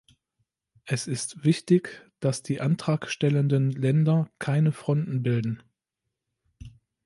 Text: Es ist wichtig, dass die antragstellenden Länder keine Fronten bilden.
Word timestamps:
Es 0.85 1.05
ist 1.05 1.43
wichtig, 1.43 2.09
dass 2.19 2.41
die 2.41 2.59
antragstellenden 2.59 3.69
Länder 3.69 4.31
keine 4.39 4.71
Fronten 4.71 5.21
bilden. 5.21 5.61